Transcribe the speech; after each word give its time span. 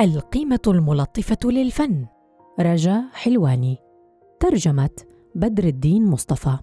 القيمة 0.00 0.60
الملطفة 0.66 1.38
للفن. 1.44 2.06
رجا 2.60 3.04
حلواني. 3.12 3.76
ترجمة 4.40 4.90
بدر 5.34 5.64
الدين 5.64 6.06
مصطفى. 6.06 6.58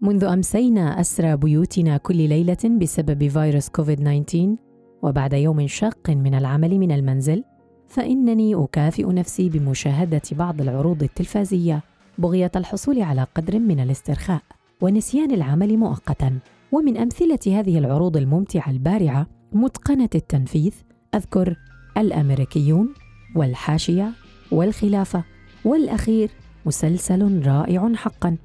منذ 0.00 0.24
أمسينا 0.24 1.00
أسرى 1.00 1.36
بيوتنا 1.36 1.96
كل 1.96 2.16
ليلة 2.16 2.78
بسبب 2.80 3.28
فيروس 3.28 3.68
كوفيد 3.68 3.98
19 3.98 4.56
وبعد 5.02 5.32
يوم 5.32 5.66
شاق 5.66 6.10
من 6.10 6.34
العمل 6.34 6.78
من 6.78 6.92
المنزل 6.92 7.44
فإنني 7.88 8.54
أكافئ 8.54 9.06
نفسي 9.12 9.48
بمشاهدة 9.48 10.22
بعض 10.32 10.60
العروض 10.60 11.02
التلفازية 11.02 11.82
بغية 12.18 12.52
الحصول 12.56 13.02
على 13.02 13.26
قدر 13.34 13.58
من 13.58 13.80
الاسترخاء 13.80 14.42
ونسيان 14.80 15.30
العمل 15.30 15.76
مؤقتا. 15.76 16.38
ومن 16.72 16.96
أمثلة 16.96 17.60
هذه 17.60 17.78
العروض 17.78 18.16
الممتعة 18.16 18.70
البارعة 18.70 19.41
متقنة 19.54 20.08
التنفيذ 20.14 20.74
أذكر 21.14 21.56
الأمريكيون 21.96 22.94
والحاشية 23.36 24.12
والخلافة 24.52 25.24
والأخير 25.64 26.30
مسلسل 26.66 27.46
رائع 27.46 27.92
حقا. 27.94 28.36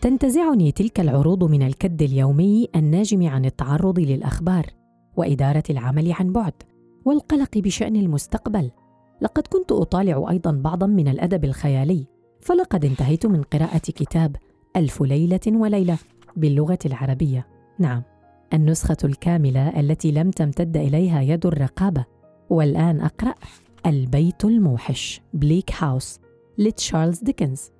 تنتزعني 0.00 0.72
تلك 0.72 1.00
العروض 1.00 1.44
من 1.44 1.62
الكد 1.62 2.02
اليومي 2.02 2.68
الناجم 2.76 3.26
عن 3.26 3.44
التعرض 3.44 3.98
للأخبار 3.98 4.66
وإدارة 5.16 5.62
العمل 5.70 6.12
عن 6.12 6.32
بعد 6.32 6.52
والقلق 7.04 7.58
بشأن 7.58 7.96
المستقبل. 7.96 8.70
لقد 9.20 9.46
كنت 9.46 9.72
أطالع 9.72 10.30
أيضا 10.30 10.52
بعضا 10.52 10.86
من 10.86 11.08
الأدب 11.08 11.44
الخيالي 11.44 12.06
فلقد 12.40 12.84
انتهيت 12.84 13.26
من 13.26 13.42
قراءة 13.42 13.78
كتاب 13.78 14.36
ألف 14.76 15.02
ليلة 15.02 15.40
وليلة 15.46 15.98
باللغة 16.36 16.78
العربية. 16.86 17.46
نعم. 17.78 18.02
النسخة 18.54 18.96
الكاملة 19.04 19.80
التي 19.80 20.12
لم 20.12 20.30
تمتد 20.30 20.76
إليها 20.76 21.20
يد 21.22 21.46
الرقابة. 21.46 22.04
والآن 22.50 23.00
أقرأ. 23.00 23.34
البيت 23.86 24.44
الموحش. 24.44 25.20
بليك 25.34 25.70
هاوس 25.78 26.20
لتشارلز 26.58 27.18
ديكنز. 27.18 27.70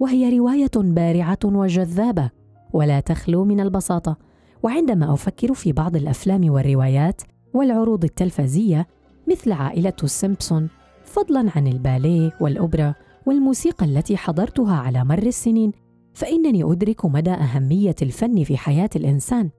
وهي 0.00 0.38
رواية 0.38 0.70
بارعة 0.76 1.38
وجذابة. 1.44 2.30
ولا 2.72 3.00
تخلو 3.00 3.44
من 3.44 3.60
البساطة. 3.60 4.16
وعندما 4.62 5.12
أفكر 5.12 5.54
في 5.54 5.72
بعض 5.72 5.96
الأفلام 5.96 6.50
والروايات 6.50 7.22
والعروض 7.54 8.04
التلفزية 8.04 8.86
مثل 9.30 9.52
عائلة 9.52 9.92
سيمبسون 10.04 10.68
فضلا 11.04 11.50
عن 11.56 11.66
الباليه 11.66 12.32
والأوبرا 12.40 12.94
والموسيقى 13.26 13.86
التي 13.86 14.16
حضرتها 14.16 14.76
على 14.76 15.04
مر 15.04 15.22
السنين 15.22 15.72
فإنني 16.14 16.64
أدرك 16.64 17.04
مدى 17.04 17.30
أهمية 17.30 17.94
الفن 18.02 18.44
في 18.44 18.56
حياة 18.56 18.90
الإنسان. 18.96 19.50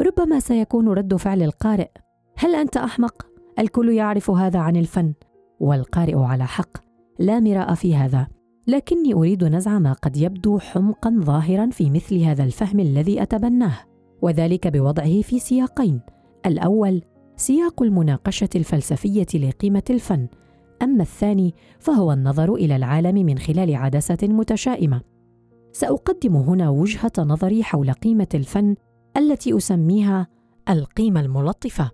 ربما 0.00 0.40
سيكون 0.40 0.88
رد 0.88 1.16
فعل 1.16 1.42
القارئ. 1.42 1.88
هل 2.36 2.54
أنت 2.54 2.76
أحمق؟ 2.76 3.26
الكل 3.58 3.92
يعرف 3.92 4.30
هذا 4.30 4.58
عن 4.58 4.76
الفن 4.76 5.12
والقارئ 5.60 6.16
على 6.16 6.46
حق. 6.46 6.78
لا 7.18 7.40
مراء 7.40 7.74
في 7.74 7.96
هذا. 7.96 8.26
لكني 8.66 9.14
أريد 9.14 9.44
نزع 9.44 9.78
ما 9.78 9.92
قد 9.92 10.16
يبدو 10.16 10.58
حمقا 10.58 11.20
ظاهرا 11.20 11.70
في 11.70 11.90
مثل 11.90 12.18
هذا 12.18 12.44
الفهم 12.44 12.80
الذي 12.80 13.22
أتبناه 13.22 13.78
وذلك 14.22 14.68
بوضعه 14.68 15.20
في 15.20 15.38
سياقين. 15.38 16.00
الأول 16.46 17.02
سياق 17.36 17.82
المناقشة 17.82 18.48
الفلسفية 18.56 19.26
لقيمة 19.34 19.82
الفن. 19.90 20.28
أما 20.82 21.02
الثاني 21.02 21.54
فهو 21.78 22.12
النظر 22.12 22.54
إلى 22.54 22.76
العالم 22.76 23.26
من 23.26 23.38
خلال 23.38 23.74
عدسة 23.74 24.18
متشائمة. 24.22 25.00
سأقدم 25.72 26.36
هنا 26.36 26.70
وجهة 26.70 27.12
نظري 27.18 27.62
حول 27.62 27.92
قيمة 27.92 28.28
الفن 28.34 28.74
التي 29.16 29.56
أسميها 29.56 30.26
القيمة 30.68 31.20
الملطفة 31.20 31.90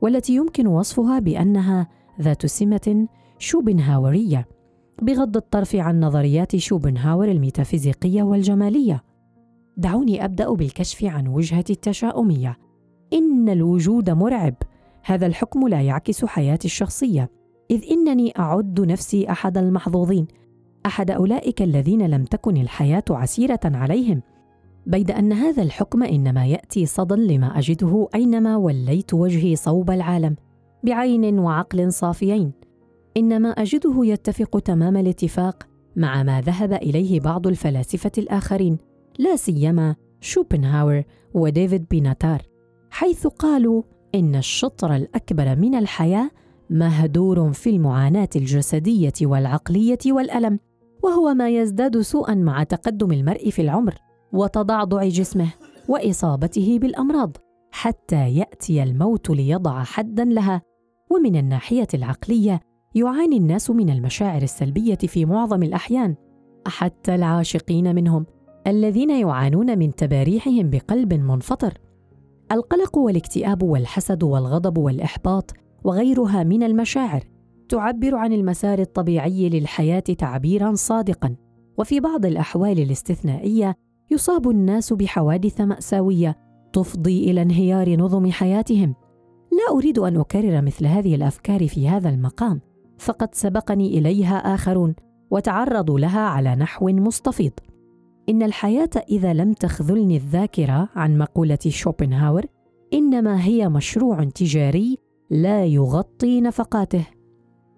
والتي 0.00 0.34
يمكن 0.34 0.66
وصفها 0.66 1.18
بأنها 1.18 1.88
ذات 2.20 2.46
سمة 2.46 3.06
شوبنهاورية 3.38 4.48
بغض 5.02 5.36
الطرف 5.36 5.76
عن 5.76 6.00
نظريات 6.00 6.56
شوبنهاور 6.56 7.30
الميتافيزيقية 7.30 8.22
والجمالية. 8.22 9.04
دعوني 9.76 10.24
أبدأ 10.24 10.52
بالكشف 10.52 11.04
عن 11.04 11.28
وجهة 11.28 11.64
التشاؤمية. 11.70 12.58
إن 13.12 13.48
الوجود 13.48 14.10
مرعب. 14.10 14.54
هذا 15.04 15.26
الحكم 15.26 15.68
لا 15.68 15.82
يعكس 15.82 16.24
حياتي 16.24 16.64
الشخصية. 16.64 17.30
إذ 17.70 17.84
إنني 17.90 18.32
أعد 18.38 18.80
نفسي 18.80 19.30
أحد 19.30 19.58
المحظوظين 19.58 20.26
أحد 20.86 21.10
أولئك 21.10 21.62
الذين 21.62 22.06
لم 22.06 22.24
تكن 22.24 22.56
الحياة 22.56 23.04
عسيرة 23.10 23.60
عليهم. 23.64 24.22
بيد 24.86 25.10
أن 25.10 25.32
هذا 25.32 25.62
الحكم 25.62 26.02
إنما 26.02 26.46
يأتي 26.46 26.86
صدى 26.86 27.34
لما 27.34 27.58
أجده 27.58 28.08
أينما 28.14 28.56
وليت 28.56 29.14
وجهي 29.14 29.56
صوب 29.56 29.90
العالم 29.90 30.36
بعين 30.84 31.38
وعقل 31.38 31.92
صافيين. 31.92 32.52
إنما 33.16 33.48
أجده 33.48 33.94
يتفق 34.04 34.58
تمام 34.58 34.96
الاتفاق 34.96 35.66
مع 35.96 36.22
ما 36.22 36.40
ذهب 36.40 36.72
إليه 36.72 37.20
بعض 37.20 37.46
الفلاسفة 37.46 38.10
الآخرين 38.18 38.78
لا 39.18 39.36
سيما 39.36 39.96
شوبنهاور 40.20 41.02
وديفيد 41.34 41.86
بيناتار 41.90 42.42
حيث 42.90 43.26
قالوا 43.26 43.82
إن 44.14 44.34
الشطر 44.34 44.96
الأكبر 44.96 45.56
من 45.56 45.74
الحياة 45.74 46.30
مهدور 46.70 47.52
في 47.52 47.70
المعاناة 47.70 48.28
الجسدية 48.36 49.12
والعقلية 49.22 49.98
والألم 50.06 50.58
وهو 51.02 51.34
ما 51.34 51.48
يزداد 51.48 52.00
سوءا 52.00 52.34
مع 52.34 52.62
تقدم 52.62 53.12
المرء 53.12 53.50
في 53.50 53.62
العمر. 53.62 53.94
وتضعضع 54.32 55.04
جسمه 55.04 55.48
وإصابته 55.88 56.78
بالأمراض 56.78 57.36
حتى 57.70 58.28
يأتي 58.30 58.82
الموت 58.82 59.30
ليضع 59.30 59.82
حدا 59.82 60.24
لها. 60.24 60.62
ومن 61.10 61.36
الناحية 61.36 61.88
العقلية 61.94 62.60
يعاني 62.94 63.36
الناس 63.36 63.70
من 63.70 63.90
المشاعر 63.90 64.42
السلبية 64.42 64.94
في 64.94 65.24
معظم 65.24 65.62
الأحيان 65.62 66.14
حتى 66.66 67.14
العاشقين 67.14 67.94
منهم 67.94 68.26
الذين 68.66 69.10
يعانون 69.10 69.78
من 69.78 69.94
تباريحهم 69.94 70.70
بقلب 70.70 71.14
منفطر. 71.14 71.78
القلق 72.52 72.98
والاكتئاب 72.98 73.62
والحسد 73.62 74.22
والغضب 74.22 74.78
والإحباط 74.78 75.50
وغيرها 75.84 76.44
من 76.44 76.62
المشاعر 76.62 77.24
تعبر 77.68 78.14
عن 78.14 78.32
المسار 78.32 78.78
الطبيعي 78.78 79.48
للحياة 79.48 80.00
تعبيرا 80.00 80.74
صادقا. 80.74 81.36
وفي 81.78 82.00
بعض 82.00 82.26
الأحوال 82.26 82.78
الاستثنائية 82.78 83.76
يصاب 84.10 84.50
الناس 84.50 84.92
بحوادث 84.92 85.60
مأساوية 85.60 86.36
تفضي 86.72 87.30
إلى 87.30 87.42
انهيار 87.42 87.96
نظم 87.96 88.30
حياتهم. 88.30 88.94
لا 89.52 89.76
أريد 89.76 89.98
أن 89.98 90.16
أكرر 90.16 90.62
مثل 90.62 90.86
هذه 90.86 91.14
الأفكار 91.14 91.68
في 91.68 91.88
هذا 91.88 92.08
المقام 92.08 92.60
فقد 92.98 93.34
سبقني 93.34 93.98
إليها 93.98 94.54
آخرون 94.54 94.94
وتعرضوا 95.30 95.98
لها 95.98 96.20
على 96.20 96.54
نحو 96.54 96.88
مستفيض. 96.88 97.52
إن 98.28 98.42
الحياة 98.42 98.90
إذا 99.08 99.32
لم 99.32 99.52
تخذلني 99.52 100.16
الذاكرة 100.16 100.88
عن 100.94 101.18
مقولة 101.18 101.58
شوبنهاور 101.68 102.42
إنما 102.94 103.44
هي 103.44 103.68
مشروع 103.68 104.24
تجاري 104.24 104.98
لا 105.30 105.64
يغطي 105.64 106.40
نفقاته. 106.40 107.06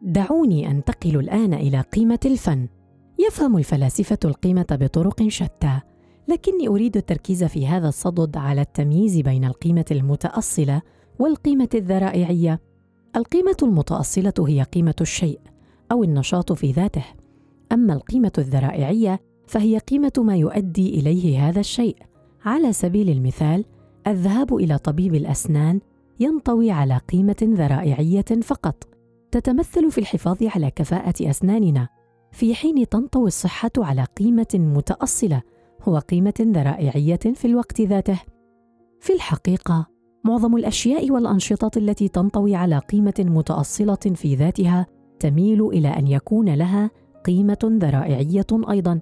دعوني 0.03 0.71
انتقل 0.71 1.17
الآن 1.17 1.55
إلى 1.55 1.81
قيمة 1.81 2.21
الفن. 2.25 2.69
يفهم 3.19 3.57
الفلاسفة 3.57 4.19
القيمة 4.25 4.67
بطرق 4.71 5.29
شتى. 5.29 5.81
لكني 6.29 6.69
أريد 6.69 6.97
التركيز 6.97 7.45
في 7.45 7.67
هذا 7.67 7.89
الصدد 7.89 8.37
على 8.37 8.61
التمييز 8.61 9.21
بين 9.21 9.45
القيمة 9.45 9.85
المتأصلة 9.91 10.83
والقيمة 11.19 11.69
الذرائعية. 11.75 12.61
القيمة 13.17 13.57
المتأصلة 13.63 14.35
هي 14.39 14.63
قيمة 14.63 14.95
الشيء 15.01 15.41
أو 15.93 16.05
النشاط 16.05 16.53
في 16.53 16.73
ذاته. 16.73 17.05
أما 17.73 17.93
القيمة 17.93 18.33
الذرائعية 18.39 19.21
فهي 19.47 19.79
قيمة 19.79 20.13
ما 20.19 20.37
يؤدي 20.37 21.01
إليه 21.01 21.49
هذا 21.49 21.61
الشيء. 21.61 21.97
على 22.45 22.73
سبيل 22.73 23.11
المثال 23.11 23.65
الذهاب 24.07 24.55
إلى 24.55 24.79
طبيب 24.79 25.15
الأسنان 25.15 25.81
ينطوي 26.21 26.71
على 26.71 27.01
قيمة 27.13 27.37
ذرائعية 27.43 28.41
فقط. 28.43 28.89
تتمثل 29.31 29.91
في 29.91 29.99
الحفاظ 29.99 30.43
على 30.43 30.71
كفاءة 30.71 31.31
أسناننا. 31.31 31.89
في 32.33 32.55
حين 32.55 32.89
تنطوي 32.89 33.27
الصحة 33.27 33.71
على 33.79 34.05
قيمة 34.05 34.47
متأصلة 34.55 35.43
هو 35.83 35.99
قيمة 35.99 36.35
ذرائعية 36.41 37.17
في 37.17 37.45
الوقت 37.45 37.81
ذاته. 37.81 38.21
في 39.01 39.13
الحقيقة 39.13 39.87
معظم 40.25 40.57
الأشياء 40.57 41.11
والأنشطة 41.11 41.79
التي 41.79 42.09
تنطوي 42.09 42.55
على 42.55 42.79
قيمة 42.79 43.15
متأصلة 43.19 43.95
في 43.95 44.35
ذاتها 44.35 44.87
تميل 45.21 45.67
إلى 45.67 45.89
أن 45.89 46.07
يكون 46.07 46.55
لها 46.55 46.91
قيمة 47.25 47.59
ذرائعية 47.65 48.47
أيضا. 48.71 49.01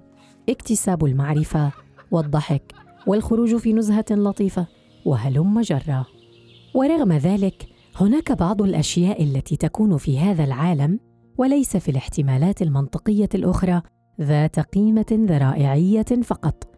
اكتساب 0.49 1.05
المعرفة 1.05 1.71
والضحك 2.11 2.73
والخروج 3.07 3.55
في 3.55 3.73
نزهة 3.73 4.05
لطيفة 4.11 4.67
وهلم 5.05 5.61
جرا. 5.61 6.05
ورغم 6.75 7.13
ذلك 7.13 7.67
هناك 7.95 8.31
بعض 8.31 8.61
الأشياء 8.61 9.23
التي 9.23 9.55
تكون 9.55 9.97
في 9.97 10.19
هذا 10.19 10.43
العالم 10.43 10.99
وليس 11.37 11.77
في 11.77 11.91
الاحتمالات 11.91 12.61
المنطقية 12.61 13.29
الأخرى 13.35 13.81
ذات 14.21 14.59
قيمة 14.59 15.05
ذرائعية 15.11 16.21
فقط. 16.23 16.70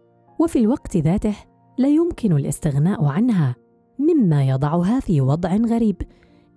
وفي 0.44 0.58
الوقت 0.58 0.96
ذاته 0.96 1.34
لا 1.78 1.88
يمكن 1.88 2.32
الاستغناء 2.32 3.04
عنها 3.04 3.56
مما 3.98 4.44
يضعها 4.44 5.00
في 5.00 5.20
وضع 5.20 5.56
غريب. 5.56 5.96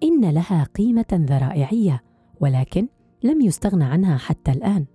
إن 0.03 0.29
لها 0.29 0.63
قيمة 0.63 1.05
ذرائعية 1.13 2.03
ولكن 2.39 2.87
لم 3.23 3.41
يستغنى 3.41 3.83
عنها 3.83 4.17
حتى 4.17 4.51
الآن 4.51 4.85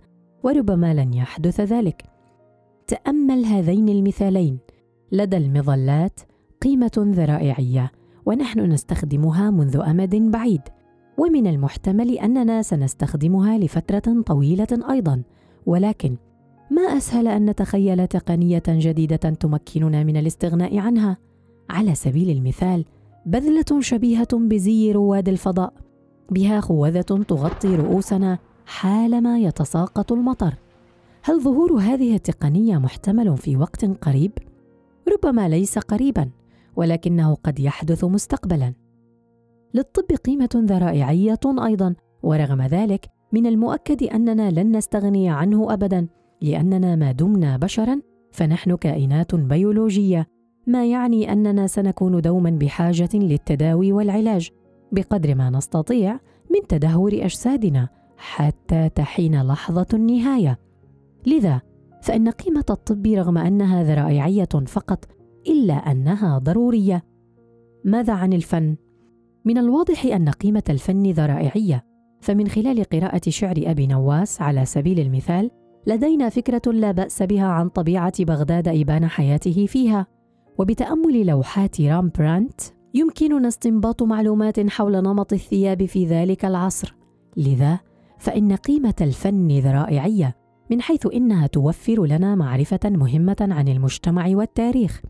وربما 0.42 0.94
لن 0.94 1.14
يحدث 1.14 1.60
ذلك. 1.60 2.02
تأمل 2.86 3.44
هذين 3.44 3.88
المثالين. 3.88 4.58
لدى 5.12 5.36
المظلات 5.36 6.20
قيمة 6.62 6.92
ذرائعية 6.98 7.92
ونحن 8.26 8.60
نستخدمها 8.60 9.50
منذ 9.50 9.76
أمد 9.76 10.14
بعيد. 10.14 10.62
ومن 11.18 11.46
المحتمل 11.46 12.18
أننا 12.18 12.62
سنستخدمها 12.62 13.58
لفترة 13.58 14.22
طويلة 14.26 14.90
أيضا 14.90 15.22
ولكن 15.66 16.16
ما 16.72 16.82
أسهل 16.82 17.28
أن 17.28 17.50
نتخيل 17.50 18.06
تقنية 18.06 18.62
جديدة 18.68 19.16
تمكننا 19.16 20.04
من 20.04 20.16
الاستغناء 20.16 20.78
عنها؟ 20.78 21.16
على 21.70 21.94
سبيل 21.94 22.36
المثال 22.36 22.84
بذلة 23.26 23.80
شبيهة 23.80 24.28
بزي 24.32 24.92
رواد 24.92 25.28
الفضاء 25.28 25.72
بها 26.30 26.60
خوذة 26.60 27.00
تغطي 27.00 27.76
رؤوسنا 27.76 28.38
حالما 28.66 29.38
يتساقط 29.38 30.12
المطر. 30.12 30.54
هل 31.22 31.40
ظهور 31.40 31.80
هذه 31.80 32.14
التقنية 32.14 32.78
محتمل 32.78 33.36
في 33.36 33.56
وقت 33.56 33.84
قريب؟ 33.84 34.32
ربما 35.12 35.48
ليس 35.48 35.78
قريبا 35.78 36.30
ولكنه 36.76 37.34
قد 37.34 37.60
يحدث 37.60 38.04
مستقبلا. 38.04 38.74
للطب 39.74 40.16
قيمة 40.24 40.50
ذرائعية 40.56 41.40
أيضا 41.64 41.94
ورغم 42.22 42.62
ذلك 42.62 43.06
من 43.32 43.46
المؤكد 43.46 44.02
أننا 44.02 44.50
لن 44.50 44.76
نستغني 44.76 45.30
عنه 45.30 45.72
ابدا. 45.72 46.08
لأننا 46.42 46.96
ما 46.96 47.12
دمنا 47.12 47.56
بشرا 47.56 48.00
فنحن 48.32 48.76
كائنات 48.76 49.34
بيولوجية. 49.34 50.26
ما 50.66 50.86
يعني 50.86 51.32
أننا 51.32 51.66
سنكون 51.66 52.20
دوما 52.20 52.50
بحاجة 52.50 53.08
للتداوي 53.14 53.92
والعلاج. 53.92 54.50
بقدر 54.92 55.34
ما 55.34 55.50
نستطيع 55.50 56.12
من 56.50 56.66
تدهور 56.68 57.12
أجسادنا 57.12 57.88
حتى 58.16 58.88
تحين 58.88 59.42
لحظة 59.42 59.86
النهاية. 59.94 60.58
لذا 61.26 61.60
فإن 62.02 62.28
قيمة 62.28 62.64
الطب 62.70 63.06
رغم 63.06 63.38
أنها 63.38 63.82
ذرائعية 63.82 64.48
فقط 64.66 65.04
إلا 65.46 65.74
أنها 65.74 66.38
ضرورية. 66.38 67.02
ماذا 67.84 68.12
عن 68.12 68.32
الفن؟ 68.32 68.76
من 69.44 69.58
الواضح 69.58 70.04
أن 70.04 70.28
قيمة 70.28 70.62
الفن 70.68 71.02
ذرائعية. 71.02 71.84
فمن 72.20 72.48
خلال 72.48 72.84
قراءة 72.84 73.20
شعر 73.28 73.54
أبي 73.58 73.86
نواس 73.86 74.42
على 74.42 74.64
سبيل 74.64 75.00
المثال 75.00 75.50
لدينا 75.86 76.28
فكرة 76.28 76.72
لا 76.72 76.92
بأس 76.92 77.22
بها 77.22 77.46
عن 77.46 77.68
طبيعة 77.68 78.24
بغداد 78.24 78.68
ابان 78.68 79.08
حياته 79.08 79.66
فيها. 79.66 80.06
وبتأمل 80.58 81.26
لوحات 81.26 81.80
رامبرانت 81.80 82.60
يمكننا 82.94 83.48
استنباط 83.48 84.02
معلومات 84.02 84.70
حول 84.70 85.02
نمط 85.02 85.32
الثياب 85.32 85.84
في 85.84 86.06
ذلك 86.06 86.44
العصر. 86.44 86.94
لذا 87.36 87.80
فإن 88.18 88.52
قيمة 88.52 88.94
الفن 89.00 89.48
ذرائعية 89.48 90.36
من 90.70 90.80
حيث 90.80 91.06
إنها 91.14 91.46
توفر 91.46 92.04
لنا 92.06 92.34
معرفة 92.34 92.80
مهمة 92.84 93.36
عن 93.40 93.68
المجتمع 93.68 94.28
والتاريخ. 94.28 95.02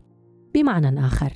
بمعنى 0.53 1.05
آخر 1.05 1.33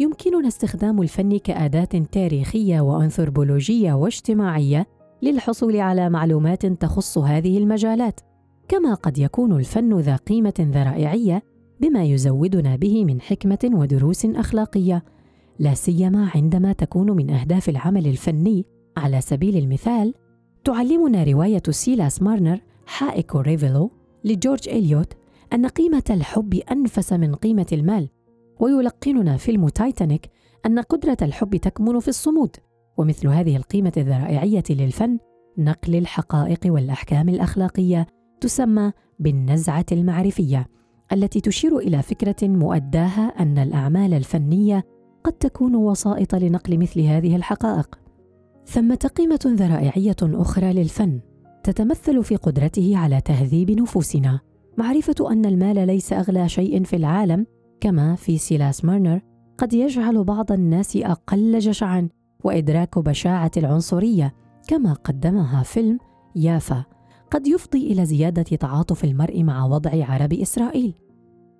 يمكننا 0.00 0.48
استخدام 0.48 1.02
الفن 1.02 1.38
كأداة 1.38 2.04
تاريخية 2.12 2.80
وأنثروبولوجية 2.80 3.92
واجتماعية 3.92 4.86
للحصول 5.22 5.76
على 5.76 6.10
معلومات 6.10 6.66
تخص 6.66 7.18
هذه 7.18 7.58
المجالات. 7.58 8.20
كما 8.70 8.94
قد 8.94 9.18
يكون 9.18 9.56
الفن 9.56 9.98
ذا 9.98 10.16
قيمة 10.16 10.54
ذرائعية 10.60 11.42
بما 11.80 12.04
يزودنا 12.04 12.76
به 12.76 13.04
من 13.04 13.20
حكمة 13.20 13.70
ودروس 13.72 14.26
أخلاقية 14.26 15.04
لا 15.58 15.74
سيما 15.74 16.30
عندما 16.34 16.72
تكون 16.72 17.10
من 17.10 17.30
أهداف 17.30 17.68
العمل 17.68 18.06
الفني. 18.06 18.64
على 18.96 19.20
سبيل 19.20 19.56
المثال 19.56 20.14
تعلمنا 20.64 21.24
رواية 21.24 21.62
سيلاس 21.70 22.22
مارنر 22.22 22.60
حائك 22.86 23.36
رافيلو 23.36 23.90
لجورج 24.24 24.68
إليوت 24.68 25.12
أن 25.52 25.66
قيمة 25.66 26.04
الحب 26.10 26.54
أنفس 26.54 27.12
من 27.12 27.34
قيمة 27.34 27.66
المال. 27.72 28.08
ويلقننا 28.60 29.36
فيلم 29.36 29.68
تايتانيك 29.68 30.30
أن 30.66 30.78
قدرة 30.78 31.16
الحب 31.22 31.56
تكمن 31.56 31.98
في 31.98 32.08
الصمود. 32.08 32.56
ومثل 32.96 33.28
هذه 33.28 33.56
القيمة 33.56 33.92
الذرائعية 33.96 34.64
للفن 34.70 35.18
نقل 35.58 35.96
الحقائق 35.96 36.60
والأحكام 36.66 37.28
الأخلاقية 37.28 38.06
تسمى 38.40 38.92
بالنزعة 39.18 39.86
المعرفية 39.92 40.66
التي 41.12 41.40
تشير 41.40 41.78
إلى 41.78 42.02
فكرة 42.02 42.48
مؤداها 42.48 43.32
أن 43.40 43.58
الأعمال 43.58 44.14
الفنية 44.14 44.84
قد 45.24 45.32
تكون 45.32 45.74
وسائط 45.74 46.34
لنقل 46.34 46.78
مثل 46.78 47.00
هذه 47.00 47.36
الحقائق. 47.36 47.98
ثمة 48.66 49.10
قيمة 49.16 49.40
ذرائعية 49.46 50.16
أخرى 50.22 50.72
للفن 50.72 51.20
تتمثل 51.64 52.24
في 52.24 52.36
قدرته 52.36 52.96
على 52.96 53.20
تهذيب 53.20 53.70
نفوسنا. 53.70 54.40
معرفة 54.78 55.32
أن 55.32 55.46
المال 55.46 55.86
ليس 55.86 56.12
أغلى 56.12 56.48
شيء 56.48 56.84
في 56.84 56.96
العالم 56.96 57.46
كما 57.80 58.14
في 58.14 58.38
سيلاس 58.38 58.84
مارنر 58.84 59.20
قد 59.58 59.72
يجعل 59.72 60.24
بعض 60.24 60.52
الناس 60.52 60.96
أقل 60.96 61.58
جشعا 61.58 62.08
وإدراك 62.44 62.98
بشاعة 62.98 63.50
العنصرية 63.56 64.34
كما 64.68 64.92
قدمها 64.92 65.62
فيلم 65.62 65.98
يافا. 66.36 66.84
قد 67.30 67.46
يفضي 67.46 67.92
إلى 67.92 68.04
زيادة 68.04 68.42
تعاطف 68.42 69.04
المرء 69.04 69.42
مع 69.42 69.64
وضع 69.64 69.90
عرب 69.92 70.32
إسرائيل. 70.32 70.94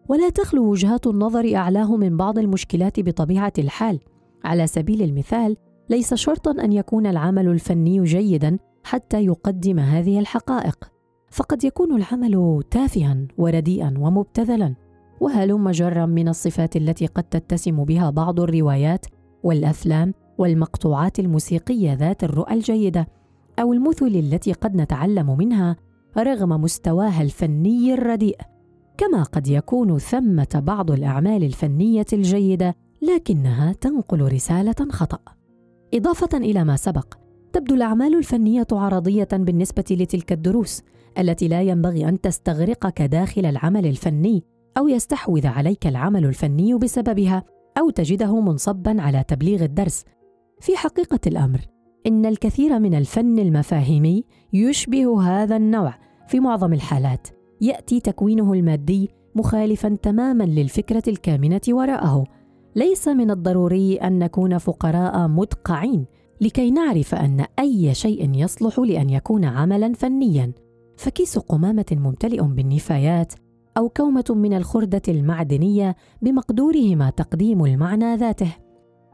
ولا 0.08 0.30
تخلو 0.30 0.70
وجهات 0.70 1.06
النظر 1.06 1.54
أعلاه 1.56 1.96
من 1.96 2.16
بعض 2.16 2.38
المشكلات 2.38 3.00
بطبيعة 3.00 3.52
الحال. 3.58 4.00
على 4.44 4.66
سبيل 4.66 5.02
المثال 5.02 5.56
ليس 5.90 6.14
شرطا 6.14 6.64
أن 6.64 6.72
يكون 6.72 7.06
العمل 7.06 7.48
الفني 7.48 8.04
جيدا 8.04 8.58
حتى 8.84 9.24
يقدم 9.24 9.78
هذه 9.78 10.18
الحقائق. 10.18 10.90
فقد 11.30 11.64
يكون 11.64 11.96
العمل 11.96 12.62
تافها 12.70 13.26
ورديئا 13.38 13.94
ومبتذلا. 13.98 14.74
وهلم 15.20 15.70
جرا 15.70 16.06
من 16.06 16.28
الصفات 16.28 16.76
التي 16.76 17.06
قد 17.06 17.22
تتسم 17.22 17.84
بها 17.84 18.10
بعض 18.10 18.40
الروايات 18.40 19.06
والأفلام 19.42 20.14
والمقطوعات 20.38 21.18
الموسيقية 21.18 21.92
ذات 21.92 22.24
الرؤى 22.24 22.54
الجيدة؟ 22.54 23.19
أو 23.60 23.72
المثل 23.72 24.06
التي 24.06 24.52
قد 24.52 24.76
نتعلم 24.76 25.36
منها 25.38 25.76
رغم 26.18 26.48
مستواها 26.48 27.22
الفني 27.22 27.94
الرديء. 27.94 28.38
كما 28.98 29.22
قد 29.22 29.48
يكون 29.48 29.98
ثمة 29.98 30.62
بعض 30.66 30.90
الأعمال 30.90 31.44
الفنية 31.44 32.06
الجيدة 32.12 32.76
لكنها 33.02 33.72
تنقل 33.72 34.32
رسالة 34.32 34.90
خطأ. 34.90 35.18
إضافة 35.94 36.38
إلى 36.38 36.64
ما 36.64 36.76
سبق 36.76 37.14
تبدو 37.52 37.74
الأعمال 37.74 38.18
الفنية 38.18 38.66
عرضية 38.72 39.28
بالنسبة 39.32 39.84
لتلك 39.90 40.32
الدروس 40.32 40.82
التي 41.18 41.48
لا 41.48 41.62
ينبغي 41.62 42.08
أن 42.08 42.20
تستغرقك 42.20 43.02
داخل 43.02 43.46
العمل 43.46 43.86
الفني 43.86 44.44
أو 44.78 44.88
يستحوذ 44.88 45.46
عليك 45.46 45.86
العمل 45.86 46.24
الفني 46.24 46.74
بسببها 46.74 47.44
أو 47.78 47.90
تجده 47.90 48.40
منصبا 48.40 49.02
على 49.02 49.24
تبليغ 49.28 49.64
الدرس. 49.64 50.04
في 50.60 50.76
حقيقة 50.76 51.20
الأمر 51.26 51.60
إن 52.06 52.26
الكثير 52.26 52.78
من 52.78 52.94
الفن 52.94 53.38
المفاهيمي 53.38 54.24
يشبه 54.52 55.22
هذا 55.22 55.56
النوع 55.56 55.94
في 56.28 56.40
معظم 56.40 56.72
الحالات. 56.72 57.28
يأتي 57.60 58.00
تكوينه 58.00 58.52
المادي 58.52 59.10
مخالفا 59.34 59.98
تماما 60.02 60.44
للفكرة 60.44 61.02
الكامنة 61.08 61.60
وراءه. 61.68 62.24
ليس 62.76 63.08
من 63.08 63.30
الضروري 63.30 63.96
أن 63.96 64.18
نكون 64.18 64.58
فقراء 64.58 65.28
مدقعين 65.28 66.06
لكي 66.40 66.70
نعرف 66.70 67.14
أن 67.14 67.44
أي 67.58 67.94
شيء 67.94 68.30
يصلح 68.34 68.78
لأن 68.78 69.10
يكون 69.10 69.44
عملا 69.44 69.92
فنيا. 69.92 70.52
فكيس 70.96 71.38
قمامة 71.38 71.86
ممتلئ 71.92 72.42
بالنفايات 72.42 73.32
أو 73.76 73.88
كومة 73.88 74.24
من 74.30 74.54
الخردة 74.54 75.02
المعدنية 75.08 75.96
بمقدورهما 76.22 77.10
تقديم 77.10 77.64
المعنى 77.64 78.16
ذاته. 78.16 78.56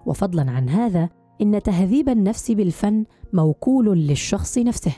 وفضلا 0.06 0.50
عن 0.50 0.68
هذا 0.68 1.08
إن 1.42 1.62
تهذيب 1.62 2.08
النفس 2.08 2.50
بالفن 2.50 3.04
موكول 3.32 3.98
للشخص 3.98 4.58
نفسه 4.58 4.92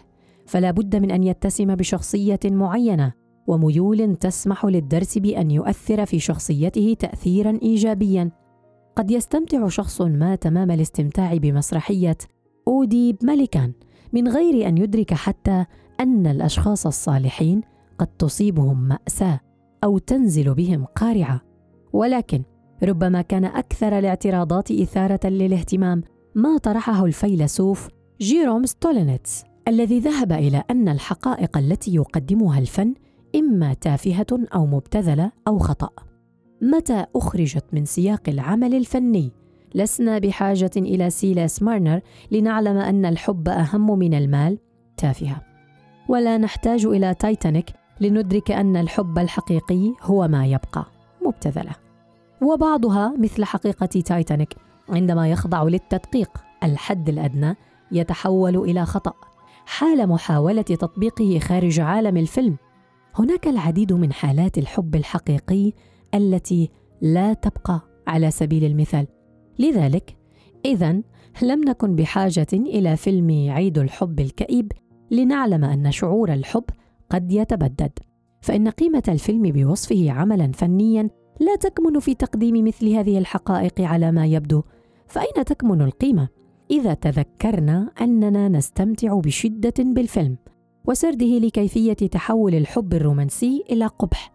فلا 0.47 0.71
بد 0.71 0.97
من 0.97 1.11
أن 1.11 1.23
يتسم 1.23 1.75
بشخصية 1.75 2.41
معينة 2.45 3.13
وميول 3.47 4.17
تسمح 4.17 4.65
للدرس 4.65 5.19
بأن 5.19 5.51
يؤثر 5.51 6.07
في 6.07 6.19
شخصيته 6.19 6.97
تاثيرا 6.99 7.59
ايجابيا. 7.63 8.31
قد 8.97 9.11
يستمتع 9.11 9.69
شخص 9.69 10.01
ما 10.01 10.35
تمام 10.35 10.71
الاستمتاع 10.71 11.37
بمسرحية 11.37 12.19
أودي 12.69 13.17
ملكان 13.23 13.73
من 14.13 14.29
غير 14.29 14.69
أن 14.69 14.79
يدرك 14.79 15.15
حتى 15.15 15.65
أن 16.01 16.27
الأشخاص 16.27 16.87
الصالحين 16.87 17.61
قد 17.99 18.07
تصيبهم 18.07 18.89
مأساة 18.89 19.41
أو 19.85 19.99
تنزل 19.99 20.55
بهم 20.55 20.85
قارعة. 20.85 21.41
ولكن 21.93 22.43
ربما 22.83 23.23
كان 23.23 23.45
أكثر 23.45 23.99
الاعتراضات 23.99 24.71
إثارة 24.71 25.29
للاهتمام 25.29 26.03
ما 26.35 26.59
طرحه 26.59 27.05
الفيلسوف 27.05 27.89
جيروم 28.21 28.67
ستولينيتس 28.67 29.45
الذي 29.69 29.99
ذهب 29.99 30.33
إلى 30.33 30.63
أن 30.71 30.89
الحقائق 30.89 31.59
التي 31.59 31.95
يقدمها 31.95 32.59
الفن 32.59 32.95
إما 33.37 33.75
تافهة 33.75 34.27
أو 34.55 34.67
مبتذلة 34.67 35.33
أو 35.49 35.59
خطأ. 35.59 35.91
متى 36.63 37.07
أخرجت 37.17 37.65
من 37.73 37.85
سياق 37.85 38.29
العمل 38.29 38.75
الفني؟ 38.75 39.33
لسنا 39.75 40.19
بحاجة 40.19 40.71
إلى 40.77 41.11
سيلاس 41.11 41.63
مارنر 41.63 42.01
لنعلم 42.31 42.77
أن 42.77 43.07
الحب 43.07 43.49
أهم 43.49 43.99
من 43.99 44.15
المال؟ 44.15 44.59
تافهة. 44.97 45.43
ولا 46.09 46.39
نحتاج 46.39 46.87
إلى 46.87 47.15
تايتانيك 47.15 47.71
لندرك 48.01 48.51
أن 48.51 48.77
الحب 48.77 49.19
الحقيقي 49.19 49.93
هو 50.03 50.29
ما 50.29 50.47
يبقى. 50.47 50.87
مبتذلة. 51.27 51.73
وبعضها 52.43 53.15
مثل 53.19 53.45
حقيقة 53.45 53.87
تايتانيك 53.87 54.55
عندما 54.91 55.31
يخضع 55.31 55.63
للتدقيق 55.63 56.31
الحد 56.63 57.09
الأدنى 57.09 57.57
يتحول 57.93 58.57
إلى 58.57 58.87
خطأ. 58.87 59.13
حال 59.67 60.09
محاولة 60.09 60.63
تطبيقه 60.63 61.39
خارج 61.39 61.81
عالم 61.81 62.17
الفيلم 62.17 62.57
هناك 63.15 63.49
العديد 63.49 63.93
من 63.93 64.13
حالات 64.13 64.59
الحب 64.59 64.97
الحقيقي 64.97 65.73
التي 66.15 66.71
لا 67.03 67.33
تبقى 67.33 67.81
على 68.07 68.31
سبيل 68.31 68.65
المثال. 68.65 69.07
لذلك 69.59 70.17
اذا 70.65 70.93
لم 71.43 71.65
نكن 71.69 71.97
بحاجة 71.97 72.47
إلى 72.53 72.97
فيلم 72.97 73.51
عيد 73.51 73.79
الحب 73.79 74.21
الكئيب 74.21 74.73
لنعلم 75.11 75.65
أن 75.65 75.91
شعور 75.93 76.33
الحب 76.33 76.65
قد 77.11 77.33
يتبدد. 77.33 77.99
فإن 78.41 78.69
قيمة 78.69 79.03
الفيلم 79.09 79.43
بوصفه 79.43 80.11
عملا 80.11 80.53
فنيا 80.53 81.11
لا 81.41 81.57
تكمن 81.57 82.01
في 82.01 82.15
تقديم 82.15 82.67
مثل 82.67 82.89
هذه 82.89 83.19
الحقائق 83.19 83.81
على 83.81 84.13
ما 84.13 84.27
يبدو. 84.27 84.63
فأين 85.09 85.45
تكمن 85.45 85.83
القيمة؟ 85.83 86.29
إذا 86.71 86.95
تذكرنا 86.95 87.91
أننا 88.01 88.49
نستمتع 88.49 89.21
بشدة 89.21 89.75
بالفيلم 89.79 90.37
وسرده 90.87 91.39
لكيفية 91.39 91.93
تحول 91.93 92.55
الحب 92.55 92.95
الرومانسي 92.95 93.65
إلى 93.71 93.87
قبح. 93.87 94.33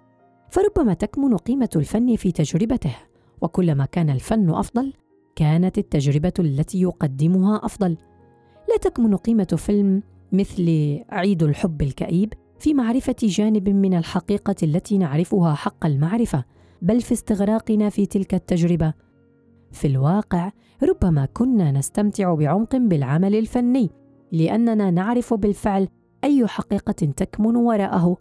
فربما 0.50 0.94
تكمن 0.94 1.38
قيمة 1.38 1.70
الفن 1.76 2.16
في 2.16 2.32
تجربته 2.32 2.96
وكلما 3.42 3.86
كان 3.86 4.10
الفن 4.10 4.50
أفضل 4.50 4.94
كانت 5.36 5.78
التجربة 5.78 6.34
التي 6.40 6.82
يقدمها 6.82 7.66
أفضل. 7.66 7.98
لا 8.70 8.78
تكمن 8.82 9.16
قيمة 9.16 9.56
فيلم 9.58 10.04
مثل 10.32 11.00
عيد 11.10 11.44
الحب 11.44 11.82
الكئيب 11.82 12.34
في 12.60 12.74
معرفة 12.74 13.16
جانب 13.22 13.70
من 13.70 13.94
الحقيقة 13.94 14.56
التي 14.64 14.98
نعرفها 14.98 15.54
حق 15.54 15.86
المعرفة 15.86 16.44
بل 16.82 17.02
في 17.02 17.12
استغراقنا 17.12 17.90
في 17.90 18.06
تلك 18.06 18.34
التجربة. 18.34 18.94
في 19.74 19.88
الواقع 19.88 20.52
ربما 20.84 21.26
كنا 21.26 21.72
نستمتع 21.72 22.34
بعمق 22.34 22.76
بالعمل 22.76 23.36
الفني 23.36 23.90
لأننا 24.32 24.92
نعرف 24.92 25.34
بالفعل 25.34 25.88
أي 26.24 26.48
حقيقة 26.48 26.92
تكمن 26.92 27.56
وراءه. 27.56 28.18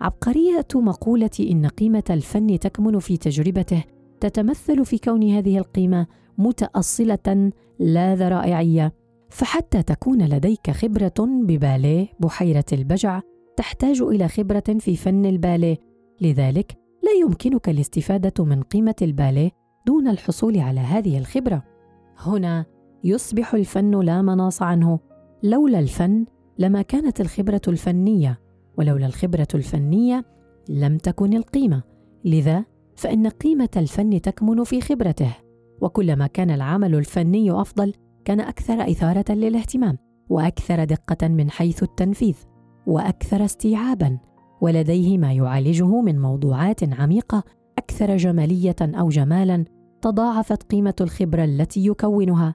عبقرية 0.00 0.66
مقولة 0.74 1.30
إن 1.40 1.66
قيمة 1.66 2.04
الفن 2.10 2.58
تكمن 2.58 2.98
في 2.98 3.16
تجربته 3.16 3.84
تتمثل 4.20 4.84
في 4.84 4.98
كون 4.98 5.30
هذه 5.30 5.58
القيمة 5.58 6.06
متأصلة 6.38 7.50
لا 7.78 8.14
ذرائعية. 8.14 8.92
فحتى 9.30 9.82
تكون 9.82 10.22
لديك 10.22 10.70
خبرة 10.70 11.14
بباليه 11.18 12.06
بحيرة 12.20 12.64
البجع 12.72 13.20
تحتاج 13.56 14.02
إلى 14.02 14.28
خبرة 14.28 14.78
في 14.78 14.96
فن 14.96 15.26
الباليه. 15.26 15.76
لذلك 16.20 16.72
لا 17.02 17.12
يمكنك 17.22 17.68
الاستفادة 17.68 18.44
من 18.44 18.62
قيمة 18.62 18.94
الباليه 19.02 19.50
دون 19.88 20.08
الحصول 20.08 20.58
على 20.58 20.80
هذه 20.80 21.18
الخبرة. 21.18 21.62
هنا 22.18 22.64
يصبح 23.04 23.54
الفن 23.54 24.00
لا 24.00 24.22
مناص 24.22 24.62
عنه. 24.62 24.98
لولا 25.42 25.78
الفن 25.78 26.24
لما 26.58 26.82
كانت 26.82 27.20
الخبرة 27.20 27.60
الفنية 27.68 28.40
ولولا 28.78 29.06
الخبرة 29.06 29.48
الفنية 29.54 30.24
لم 30.68 30.98
تكن 30.98 31.34
القيمة. 31.34 31.82
لذا 32.24 32.64
فإن 32.96 33.26
قيمة 33.26 33.68
الفن 33.76 34.20
تكمن 34.20 34.64
في 34.64 34.80
خبرته 34.80 35.36
وكلما 35.80 36.26
كان 36.26 36.50
العمل 36.50 36.94
الفني 36.94 37.50
أفضل 37.50 37.92
كان 38.24 38.40
أكثر 38.40 38.90
إثارة 38.90 39.32
للاهتمام 39.32 39.98
وأكثر 40.28 40.84
دقة 40.84 41.28
من 41.28 41.50
حيث 41.50 41.82
التنفيذ 41.82 42.36
وأكثر 42.86 43.44
استيعابا. 43.44 44.18
ولديه 44.60 45.18
ما 45.18 45.32
يعالجه 45.32 46.00
من 46.00 46.20
موضوعات 46.20 47.00
عميقة 47.00 47.44
أكثر 47.78 48.16
جمالية 48.16 48.76
أو 48.80 49.08
جمالا 49.08 49.64
تضاعفت 50.02 50.62
قيمة 50.62 50.94
الخبرة 51.00 51.44
التي 51.44 51.86
يكونها. 51.86 52.54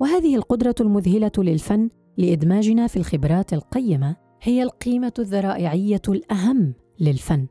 وهذه 0.00 0.36
القدرة 0.36 0.74
المذهلة 0.80 1.32
للفن 1.38 1.88
لإدماجنا 2.18 2.86
في 2.86 2.96
الخبرات 2.96 3.52
القيمة 3.52 4.16
هي 4.42 4.62
القيمة 4.62 5.12
الذرائعية 5.18 6.02
الأهم 6.08 6.74
للفن. 7.00 7.46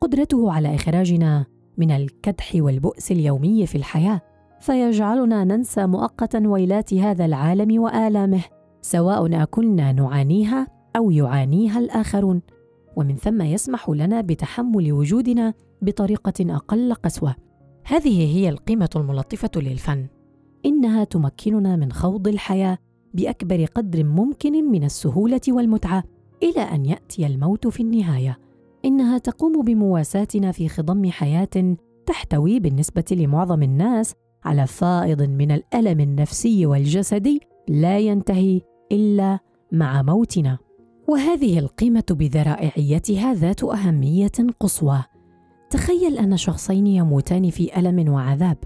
قدرته 0.00 0.52
على 0.52 0.74
إخراجنا 0.74 1.46
من 1.78 1.90
الكدح 1.90 2.52
والبؤس 2.54 3.12
اليومي 3.12 3.66
في 3.66 3.74
الحياة 3.74 4.20
فيجعلنا 4.60 5.44
ننسى 5.44 5.86
مؤقتا 5.86 6.42
ويلات 6.48 6.94
هذا 6.94 7.24
العالم 7.24 7.82
وآلامه 7.82 8.44
سواء 8.82 9.42
اكنا 9.42 9.92
نعانيها 9.92 10.66
أو 10.96 11.10
يعانيها 11.10 11.78
الآخرون. 11.78 12.42
ومن 12.96 13.16
ثم 13.16 13.42
يسمح 13.42 13.90
لنا 13.90 14.20
بتحمل 14.20 14.92
وجودنا 14.92 15.54
بطريقة 15.82 16.56
أقل 16.56 16.94
قسوة. 16.94 17.34
هذه 17.88 18.36
هي 18.36 18.48
القيمة 18.48 18.90
الملطفة 18.96 19.50
للفن. 19.56 20.06
إنها 20.66 21.04
تمكننا 21.04 21.76
من 21.76 21.92
خوض 21.92 22.28
الحياة 22.28 22.78
بأكبر 23.14 23.64
قدر 23.64 24.04
ممكن 24.04 24.70
من 24.70 24.84
السهولة 24.84 25.40
والمتعة 25.48 26.04
إلى 26.42 26.60
أن 26.60 26.86
يأتي 26.86 27.26
الموت 27.26 27.66
في 27.66 27.82
النهاية. 27.82 28.38
إنها 28.84 29.18
تقوم 29.18 29.64
بمواساتنا 29.64 30.52
في 30.52 30.68
خضم 30.68 31.10
حياة 31.10 31.76
تحتوي 32.06 32.60
بالنسبة 32.60 33.04
لمعظم 33.10 33.62
الناس 33.62 34.14
على 34.44 34.66
فائض 34.66 35.22
من 35.22 35.50
الألم 35.50 36.00
النفسي 36.00 36.66
والجسدي 36.66 37.40
لا 37.68 37.98
ينتهي 37.98 38.60
إلا 38.92 39.38
مع 39.72 40.02
موتنا. 40.02 40.58
وهذه 41.08 41.58
القيمة 41.58 42.04
بذرائعيتها 42.10 43.34
ذات 43.34 43.64
أهمية 43.64 44.32
قصوى. 44.60 45.04
تخيل 45.76 46.18
أن 46.18 46.36
شخصين 46.36 46.86
يموتان 46.86 47.50
في 47.50 47.78
ألم 47.78 48.12
وعذاب. 48.12 48.56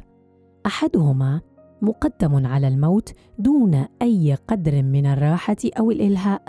أحدهما 0.66 1.40
مقدم 1.82 2.46
على 2.46 2.68
الموت 2.68 3.12
دون 3.38 3.86
أي 4.02 4.38
قدر 4.48 4.82
من 4.82 5.06
الراحة 5.06 5.56
أو 5.78 5.90
الإلهاء 5.90 6.42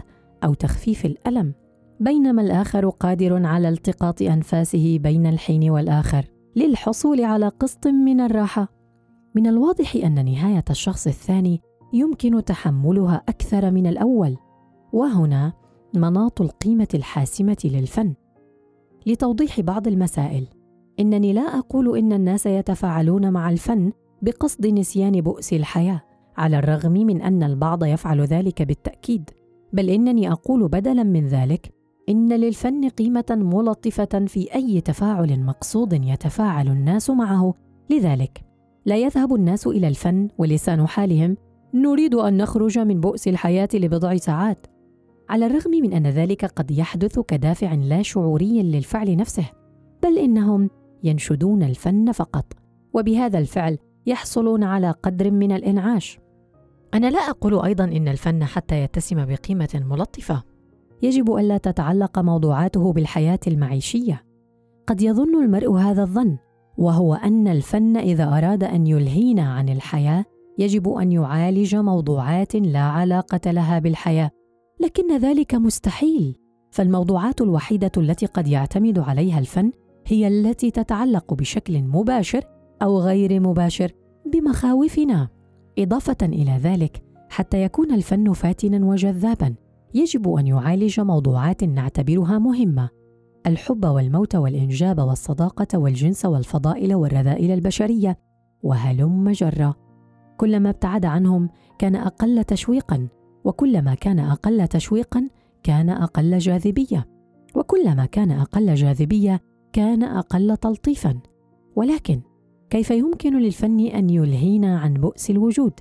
أو 0.43 0.53
تخفيف 0.53 1.05
الألم 1.05 1.53
بينما 1.99 2.41
الآخر 2.41 2.89
قادر 2.89 3.45
على 3.45 3.69
التقاط 3.69 4.21
أنفاسه 4.21 4.97
بين 4.97 5.25
الحين 5.25 5.69
والآخر 5.69 6.25
للحصول 6.55 7.23
على 7.23 7.47
قسط 7.47 7.87
من 7.87 8.21
الراحة. 8.21 8.67
من 9.35 9.47
الواضح 9.47 9.95
أن 9.95 10.25
نهاية 10.25 10.65
الشخص 10.69 11.07
الثاني 11.07 11.61
يمكن 11.93 12.43
تحملها 12.43 13.23
أكثر 13.29 13.71
من 13.71 13.87
الأول 13.87 14.37
وهنا 14.93 15.53
مناط 15.93 16.41
القيمة 16.41 16.87
الحاسمة 16.93 17.57
للفن. 17.65 18.13
لتوضيح 19.05 19.59
بعض 19.59 19.87
المسائل. 19.87 20.47
إنني 20.99 21.33
لا 21.33 21.41
أقول 21.41 21.97
إن 21.97 22.13
الناس 22.13 22.45
يتفاعلون 22.45 23.33
مع 23.33 23.49
الفن 23.49 23.91
بقصد 24.21 24.67
نسيان 24.67 25.21
بؤس 25.21 25.53
الحياة 25.53 26.01
على 26.37 26.59
الرغم 26.59 26.91
من 26.91 27.21
أن 27.21 27.43
البعض 27.43 27.83
يفعل 27.83 28.21
ذلك 28.21 28.61
بالتأكيد. 28.61 29.29
بل 29.73 29.89
إنني 29.89 30.31
أقول 30.31 30.67
بدلا 30.67 31.03
من 31.03 31.27
ذلك 31.27 31.71
إن 32.09 32.33
للفن 32.33 32.89
قيمة 32.89 33.25
ملطفة 33.29 34.25
في 34.27 34.55
أي 34.55 34.81
تفاعل 34.81 35.39
مقصود 35.39 35.93
يتفاعل 35.93 36.67
الناس 36.67 37.09
معه. 37.09 37.53
لذلك 37.89 38.41
لا 38.85 38.97
يذهب 38.97 39.35
الناس 39.35 39.67
إلى 39.67 39.87
الفن 39.87 40.27
ولسان 40.37 40.87
حالهم 40.87 41.37
نريد 41.73 42.15
أن 42.15 42.37
نخرج 42.37 42.79
من 42.79 42.99
بؤس 42.99 43.27
الحياة 43.27 43.69
لبضع 43.73 44.15
ساعات. 44.15 44.67
على 45.31 45.45
الرغم 45.45 45.71
من 45.71 45.93
أن 45.93 46.07
ذلك 46.07 46.45
قد 46.45 46.71
يحدث 46.71 47.19
كدافع 47.19 47.73
لا 47.73 48.01
شعوري 48.01 48.63
للفعل 48.63 49.15
نفسه 49.15 49.49
بل 50.03 50.17
إنهم 50.17 50.69
ينشدون 51.03 51.63
الفن 51.63 52.11
فقط 52.11 52.53
وبهذا 52.93 53.39
الفعل 53.39 53.77
يحصلون 54.05 54.63
على 54.63 54.91
قدر 54.91 55.31
من 55.31 55.51
الإنعاش. 55.51 56.19
أنا 56.93 57.09
لا 57.09 57.19
أقول 57.19 57.61
أيضا 57.65 57.83
إن 57.83 58.07
الفن 58.07 58.43
حتى 58.43 58.83
يتسم 58.83 59.25
بقيمة 59.25 59.83
ملطفة. 59.89 60.43
يجب 61.01 61.35
ألا 61.35 61.57
تتعلق 61.57 62.19
موضوعاته 62.19 62.93
بالحياة 62.93 63.39
المعيشية. 63.47 64.23
قد 64.87 65.01
يظن 65.01 65.43
المرء 65.43 65.73
هذا 65.73 66.01
الظن 66.01 66.37
وهو 66.77 67.13
أن 67.13 67.47
الفن 67.47 67.97
إذا 67.97 68.37
أراد 68.37 68.63
أن 68.63 68.87
يلهينا 68.87 69.53
عن 69.53 69.69
الحياة 69.69 70.25
يجب 70.57 70.89
أن 70.89 71.11
يعالج 71.11 71.75
موضوعات 71.75 72.55
لا 72.55 72.79
علاقة 72.79 73.51
لها 73.51 73.79
بالحياة. 73.79 74.31
لكن 74.81 75.17
ذلك 75.17 75.55
مستحيل. 75.55 76.35
فالموضوعات 76.71 77.41
الوحيدة 77.41 77.91
التي 77.97 78.25
قد 78.25 78.47
يعتمد 78.47 78.99
عليها 78.99 79.39
الفن 79.39 79.71
هي 80.07 80.27
التي 80.27 80.71
تتعلق 80.71 81.33
بشكل 81.33 81.81
مباشر 81.81 82.43
أو 82.81 82.99
غير 82.99 83.39
مباشر 83.39 83.91
بمخاوفنا. 84.33 85.29
إضافة 85.79 86.17
إلى 86.23 86.51
ذلك 86.51 87.01
حتى 87.29 87.63
يكون 87.63 87.91
الفن 87.91 88.33
فاتنا 88.33 88.85
وجذابا 88.85 89.55
يجب 89.93 90.29
أن 90.29 90.47
يعالج 90.47 90.99
موضوعات 90.99 91.63
نعتبرها 91.63 92.39
مهمة. 92.39 92.89
الحب 93.47 93.85
والموت 93.85 94.35
والإنجاب 94.35 94.99
والصداقة 94.99 95.77
والجنس 95.79 96.25
والفضائل 96.25 96.95
والرذائل 96.95 97.51
البشرية 97.51 98.17
وهلم 98.63 99.31
جرا 99.31 99.73
كلما 100.37 100.69
ابتعد 100.69 101.05
عنهم 101.05 101.49
كان 101.79 101.95
أقل 101.95 102.43
تشويقا. 102.43 103.07
وكلما 103.43 103.93
كان 103.93 104.19
أقل 104.19 104.67
تشويقا 104.67 105.29
كان 105.63 105.89
أقل 105.89 106.37
جاذبية. 106.37 107.07
وكلما 107.55 108.05
كان 108.05 108.31
أقل 108.31 108.75
جاذبية 108.75 109.41
كان 109.73 110.03
أقل 110.03 110.57
تلطيفا. 110.57 111.19
ولكن 111.75 112.21
كيف 112.69 112.91
يمكن 112.91 113.37
للفن 113.39 113.79
أن 113.79 114.09
يلهينا 114.09 114.79
عن 114.79 114.93
بؤس 114.93 115.29
الوجود؟ 115.29 115.73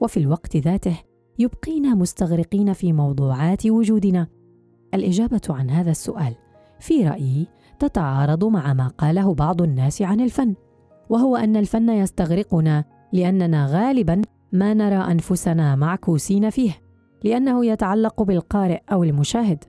وفي 0.00 0.16
الوقت 0.16 0.56
ذاته 0.56 0.96
يبقينا 1.38 1.94
مستغرقين 1.94 2.72
في 2.72 2.92
موضوعات 2.92 3.66
وجودنا. 3.66 4.26
الإجابة 4.94 5.40
عن 5.50 5.70
هذا 5.70 5.90
السؤال 5.90 6.34
في 6.80 7.08
رأيي 7.08 7.46
تتعارض 7.78 8.44
مع 8.44 8.72
ما 8.74 8.88
قاله 8.88 9.34
بعض 9.34 9.62
الناس 9.62 10.02
عن 10.02 10.20
الفن 10.20 10.54
وهو 11.10 11.36
أن 11.36 11.56
الفن 11.56 11.88
يستغرقنا 11.88 12.84
لأننا 13.12 13.66
غالبا 13.66 14.22
ما 14.52 14.74
نرى 14.74 14.96
أنفسنا 14.96 15.76
معكوسين 15.76 16.50
فيه. 16.50 16.85
لأنه 17.26 17.66
يتعلق 17.66 18.22
بالقارئ 18.22 18.80
أو 18.92 19.04
المشاهد. 19.04 19.64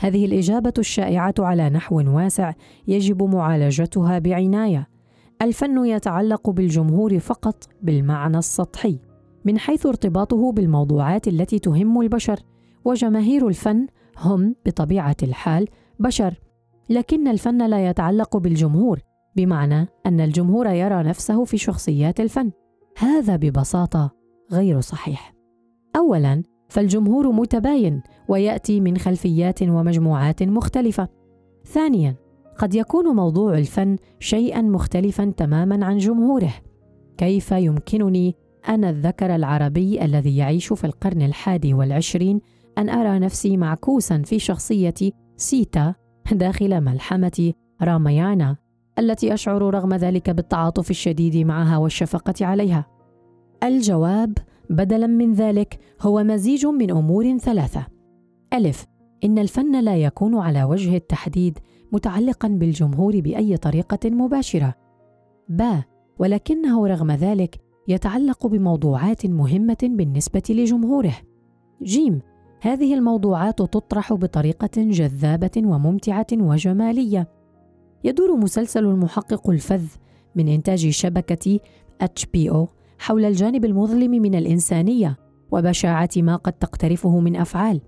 هذه 0.00 0.24
الإجابة 0.24 0.72
الشائعة 0.78 1.34
على 1.38 1.70
نحو 1.70 2.16
واسع 2.16 2.52
يجب 2.88 3.22
معالجتها 3.22 4.18
بعناية. 4.18 4.88
الفن 5.42 5.86
يتعلق 5.86 6.50
بالجمهور 6.50 7.18
فقط 7.18 7.68
بالمعنى 7.82 8.38
السطحي. 8.38 8.98
من 9.44 9.58
حيث 9.58 9.86
ارتباطه 9.86 10.52
بالموضوعات 10.52 11.28
التي 11.28 11.58
تهم 11.58 12.00
البشر 12.00 12.40
وجماهير 12.84 13.48
الفن 13.48 13.86
هم 14.18 14.54
بطبيعة 14.66 15.16
الحال 15.22 15.68
بشر. 16.00 16.34
لكن 16.88 17.28
الفن 17.28 17.66
لا 17.66 17.88
يتعلق 17.88 18.36
بالجمهور 18.36 19.00
بمعنى 19.36 19.88
أن 20.06 20.20
الجمهور 20.20 20.66
يرى 20.66 21.02
نفسه 21.02 21.44
في 21.44 21.58
شخصيات 21.58 22.20
الفن. 22.20 22.50
هذا 22.98 23.36
ببساطة 23.36 24.10
غير 24.52 24.80
صحيح. 24.80 25.34
اولا 25.96 26.42
فالجمهور 26.68 27.32
متباين 27.32 28.02
ويأتي 28.28 28.80
من 28.80 28.98
خلفيات 28.98 29.62
ومجموعات 29.62 30.42
مختلفة. 30.42 31.08
ثانيا 31.64 32.16
قد 32.58 32.74
يكون 32.74 33.06
موضوع 33.16 33.58
الفن 33.58 33.96
شيئا 34.20 34.62
مختلفا 34.62 35.32
تماما 35.36 35.86
عن 35.86 35.98
جمهوره. 35.98 36.54
كيف 37.16 37.52
يمكنني 37.52 38.36
أنا 38.68 38.90
الذكر 38.90 39.34
العربي 39.34 40.04
الذي 40.04 40.36
يعيش 40.36 40.72
في 40.72 40.84
القرن 40.84 41.22
الحادي 41.22 41.74
والعشرين 41.74 42.40
أن 42.78 42.88
أرى 42.88 43.18
نفسي 43.18 43.56
معكوسا 43.56 44.22
في 44.22 44.38
شخصية 44.38 44.94
سيتا 45.36 45.94
داخل 46.32 46.80
ملحمة 46.80 47.52
راميانا 47.82 48.56
التي 48.98 49.34
أشعر 49.34 49.74
رغم 49.74 49.94
ذلك 49.94 50.30
بالتعاطف 50.30 50.90
الشديد 50.90 51.36
معها 51.36 51.76
والشفقة 51.76 52.46
عليها؟ 52.46 52.86
الجواب 53.62 54.38
بدلا 54.70 55.06
من 55.06 55.32
ذلك 55.32 55.78
هو 56.00 56.24
مزيج 56.24 56.66
من 56.66 56.90
أمور 56.90 57.38
ثلاثة. 57.38 57.86
ألف 58.52 58.86
إن 59.24 59.38
الفن 59.38 59.84
لا 59.84 59.96
يكون 59.96 60.38
على 60.38 60.64
وجه 60.64 60.96
التحديد 60.96 61.58
متعلقا 61.92 62.48
بالجمهور 62.48 63.20
بأي 63.20 63.56
طريقة 63.56 64.10
مباشرة. 64.10 64.74
ب 65.48 65.62
ولكنه 66.18 66.86
رغم 66.86 67.10
ذلك 67.10 67.60
يتعلق 67.88 68.46
بموضوعات 68.46 69.26
مهمة 69.26 69.78
بالنسبة 69.82 70.42
لجمهوره. 70.50 71.16
جيم 71.82 72.20
هذه 72.60 72.94
الموضوعات 72.94 73.58
تطرح 73.58 74.12
بطريقة 74.12 74.70
جذابة 74.76 75.50
وممتعة 75.56 76.26
وجمالية. 76.32 77.28
يدور 78.04 78.36
مسلسل 78.36 78.84
المحقق 78.84 79.50
الفذ 79.50 79.84
من 80.34 80.48
HBO 82.00 82.68
حول 82.98 83.24
الجانب 83.24 83.64
المظلم 83.64 84.10
من 84.10 84.34
الإنسانية 84.34 85.16
وبشاعة 85.50 86.10
ما 86.16 86.36
قد 86.36 86.52
تقترفه 86.52 87.20
من 87.20 87.36
أفعال 87.36 87.80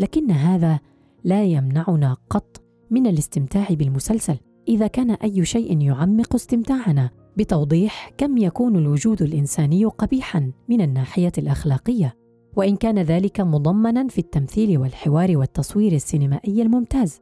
لكن 0.00 0.30
هذا 0.30 0.80
لا 1.24 1.44
يمنعنا 1.44 2.16
قط 2.30 2.62
من 2.90 3.06
الاستمتاع 3.06 3.66
بالمسلسل. 3.70 4.36
إذا 4.68 4.86
كان 4.86 5.10
أي 5.10 5.44
شيء 5.44 5.80
يعمق 5.80 6.34
استمتاعنا 6.34 7.10
بتوضيح 7.36 8.10
كم 8.18 8.38
يكون 8.38 8.76
الوجود 8.76 9.22
الإنساني 9.22 9.84
قبيحا 9.84 10.52
من 10.68 10.80
الناحية 10.80 11.32
الأخلاقية 11.38 12.14
وإن 12.56 12.76
كان 12.76 12.98
ذلك 12.98 13.40
مضمنا 13.40 14.08
في 14.08 14.18
التمثيل 14.18 14.78
والحوار 14.78 15.36
والتصوير 15.36 15.92
السينمائي 15.92 16.62
الممتاز 16.62 17.20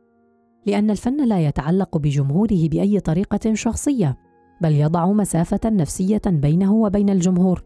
لأن 0.66 0.90
الفن 0.90 1.28
لا 1.28 1.46
يتعلق 1.46 1.98
بجمهوره 1.98 2.68
بأي 2.68 3.00
طريقة 3.00 3.54
شخصية 3.54 4.18
بل 4.60 4.72
يضع 4.72 5.12
مسافة 5.12 5.60
نفسية 5.64 6.22
بينه 6.26 6.74
وبين 6.74 7.10
الجمهور. 7.10 7.64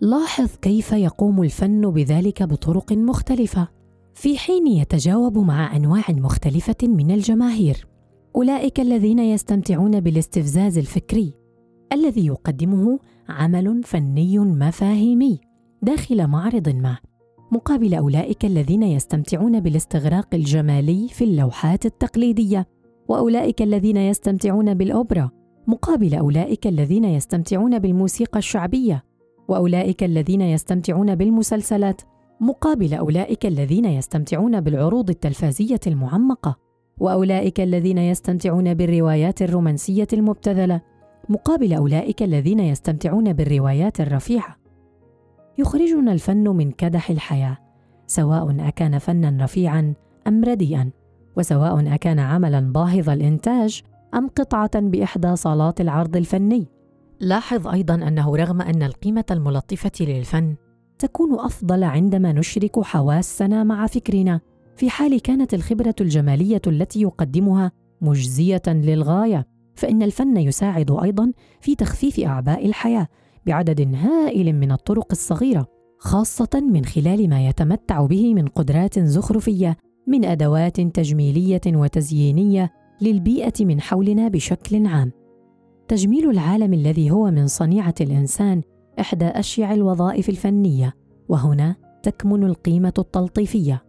لاحظ 0.00 0.48
كيف 0.62 0.92
يقوم 0.92 1.42
الفن 1.42 1.90
بذلك 1.90 2.42
بطرق 2.42 2.92
مختلفة. 2.92 3.68
في 4.14 4.38
حين 4.38 4.66
يتجاوب 4.66 5.38
مع 5.38 5.76
أنواع 5.76 6.04
مختلفة 6.10 6.76
من 6.82 7.10
الجماهير. 7.10 7.86
أولئك 8.36 8.80
الذين 8.80 9.18
يستمتعون 9.18 10.00
بالاستفزاز 10.00 10.78
الفكري. 10.78 11.34
الذي 11.92 12.26
يقدمه 12.26 12.98
عمل 13.28 13.80
فني 13.84 14.38
مفاهيمي 14.38 15.40
داخل 15.82 16.26
معرض 16.26 16.68
ما. 16.68 16.98
مقابل 17.52 17.94
أولئك 17.94 18.44
الذين 18.44 18.82
يستمتعون 18.82 19.60
بالاستغراق 19.60 20.34
الجمالي 20.34 21.08
في 21.08 21.24
اللوحات 21.24 21.86
التقليدية. 21.86 22.66
وأولئك 23.08 23.62
الذين 23.62 23.96
يستمتعون 23.96 24.74
بالأوبرا. 24.74 25.37
مقابل 25.68 26.14
أولئك 26.14 26.66
الذين 26.66 27.04
يستمتعون 27.04 27.78
بالموسيقى 27.78 28.38
الشعبية 28.38 29.04
وأولئك 29.48 30.04
الذين 30.04 30.40
يستمتعون 30.40 31.14
بالمسلسلات 31.14 32.00
مقابل 32.40 32.94
أولئك 32.94 33.46
الذين 33.46 33.84
يستمتعون 33.84 34.60
بالعروض 34.60 35.10
التلفازية 35.10 35.80
المعمقة 35.86 36.56
وأولئك 36.98 37.60
الذين 37.60 37.98
يستمتعون 37.98 38.74
بالروايات 38.74 39.42
الرومانسية 39.42 40.06
المبتذلة 40.12 40.80
مقابل 41.28 41.72
أولئك 41.72 42.22
الذين 42.22 42.60
يستمتعون 42.60 43.32
بالروايات 43.32 44.00
الرفيعة. 44.00 44.56
يخرجنا 45.58 46.12
الفن 46.12 46.48
من 46.48 46.70
كدح 46.70 47.10
الحياة 47.10 47.58
سواء 48.06 48.68
أكان 48.68 48.98
فنا 48.98 49.44
رفيعا 49.44 49.94
أم 50.26 50.44
رديئا 50.44 50.90
وسواء 51.36 51.94
أكان 51.94 52.18
عملا 52.18 52.60
باهظ 52.60 53.10
الإنتاج 53.10 53.82
أم 54.14 54.28
قطعة 54.28 54.80
بإحدى 54.80 55.36
صالات 55.36 55.80
العرض 55.80 56.16
الفني؟ 56.16 56.66
لاحظ 57.20 57.66
أيضا 57.66 57.94
أنه 57.94 58.36
رغم 58.36 58.62
أن 58.62 58.82
القيمة 58.82 59.24
الملطفة 59.30 59.92
للفن 60.00 60.54
تكون 60.98 61.40
أفضل 61.40 61.84
عندما 61.84 62.32
نشرك 62.32 62.80
حواسنا 62.80 63.64
مع 63.64 63.86
فكرنا 63.86 64.40
في 64.76 64.90
حال 64.90 65.20
كانت 65.20 65.54
الخبرة 65.54 65.94
الجمالية 66.00 66.62
التي 66.66 67.00
يقدمها 67.00 67.72
مجزية 68.00 68.62
للغاية 68.66 69.46
فإن 69.74 70.02
الفن 70.02 70.36
يساعد 70.36 70.90
أيضا 70.90 71.32
في 71.60 71.74
تخفيف 71.74 72.20
أعباء 72.20 72.66
الحياة 72.66 73.08
بعدد 73.46 73.94
هائل 73.94 74.52
من 74.52 74.72
الطرق 74.72 75.06
الصغيرة 75.10 75.66
خاصة 75.98 76.62
من 76.72 76.84
خلال 76.84 77.30
ما 77.30 77.48
يتمتع 77.48 78.06
به 78.06 78.34
من 78.34 78.46
قدرات 78.46 78.98
زخرفية 78.98 79.76
من 80.06 80.24
أدوات 80.24 80.80
تجميلية 80.80 81.60
وتزيينية 81.66 82.72
للبيئة 83.00 83.64
من 83.64 83.80
حولنا 83.80 84.28
بشكل 84.28 84.86
عام. 84.86 85.12
تجميل 85.88 86.30
العالم 86.30 86.74
الذي 86.74 87.10
هو 87.10 87.30
من 87.30 87.46
صنيعة 87.46 87.94
الإنسان 88.00 88.62
إحدى 89.00 89.24
أشيع 89.24 89.74
الوظائف 89.74 90.28
الفنية 90.28 90.94
وهنا 91.28 91.76
تكمن 92.02 92.44
القيمة 92.44 92.92
التلطيفية. 92.98 93.84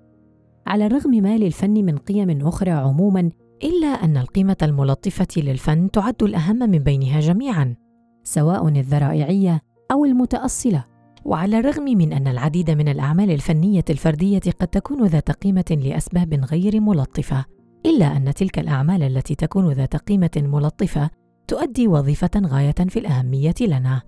على 0.68 0.86
الرغم 0.86 1.12
ما 1.12 1.38
للفن 1.38 1.86
من 1.86 1.98
قيم 1.98 2.48
أخرى 2.48 2.72
عموما 2.72 3.32
إلا 3.64 3.88
أن 3.88 4.18
القيمة 4.18 4.58
الملطفة 4.62 5.28
للفن 5.38 5.92
تعد 5.92 6.24
الأهم 6.24 6.60
من 6.60 6.80
بينها 6.80 7.20
جميعا 7.20 7.76
سواء 8.24 8.68
الذرائعية 8.68 9.62
أو 9.92 10.06
المتأصلة. 10.06 10.86
وعلى 11.26 11.60
الرغم 11.60 11.84
من 11.84 12.14
أن 12.14 12.28
العديد 12.28 12.72
من 12.72 12.88
الأعمال 12.88 13.32
الفنية 13.32 13.86
الفردية 13.90 14.52
قد 14.60 14.68
تكون 14.68 15.06
ذات 15.06 15.32
قيمة 15.32 15.78
لأسباب 15.84 16.34
غير 16.34 16.80
ملطفة 16.80 17.46
إلا 17.86 18.18
أن 18.18 18.34
تلك 18.34 18.60
الأعمال 18.60 19.04
التي 19.04 19.36
تكون 19.36 19.72
ذات 19.72 19.96
قيمة 19.96 20.32
ملطفة 20.38 21.10
تؤدي 21.48 21.88
وظيفة 21.88 22.32
غاية 22.38 22.76
في 22.90 23.00
الأهمية 23.00 23.56
لنا. 23.62 24.02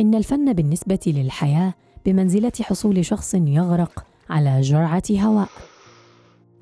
إن 0.00 0.14
الفن 0.14 0.52
بالنسبة 0.52 1.00
للحياة 1.06 1.74
بمنزلة 2.06 2.52
حصول 2.60 3.04
شخص 3.04 3.34
يغرق 3.34 4.04
على 4.30 4.60
جرعة 4.60 5.02
هواء. 5.10 5.48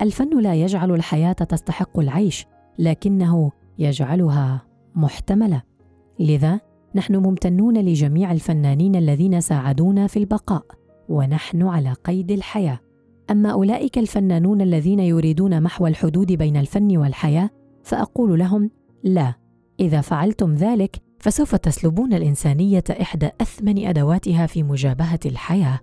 الفن 0.01 0.41
لا 0.41 0.55
يجعل 0.55 0.91
الحياة 0.91 1.33
تستحق 1.33 1.99
العيش 1.99 2.45
لكنه 2.79 3.51
يجعلها 3.79 4.61
محتملة. 4.95 5.61
لذا 6.19 6.59
نحن 6.95 7.15
ممتنون 7.15 7.77
لجميع 7.77 8.31
الفنانين 8.31 8.95
الذين 8.95 9.41
ساعدونا 9.41 10.07
في 10.07 10.19
البقاء 10.19 10.63
ونحن 11.09 11.63
على 11.63 11.93
قيد 11.93 12.31
الحياة. 12.31 12.79
أما 13.31 13.51
أولئك 13.51 13.97
الفنانون 13.97 14.61
الذين 14.61 14.99
يريدون 14.99 15.63
محو 15.63 15.87
الحدود 15.87 16.31
بين 16.31 16.57
الفن 16.57 16.97
والحياة 16.97 17.49
فأقول 17.83 18.39
لهم 18.39 18.69
لا 19.03 19.33
إذا 19.79 20.01
فعلتم 20.01 20.53
ذلك 20.53 21.01
فسوف 21.19 21.55
تسلبون 21.55 22.13
الإنسانية 22.13 22.83
إحدى 23.01 23.29
أثمن 23.41 23.87
أدواتها 23.87 24.45
في 24.45 24.63
مجابهة 24.63 25.19
الحياة. 25.25 25.79